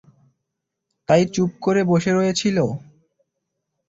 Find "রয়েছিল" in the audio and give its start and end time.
2.13-2.57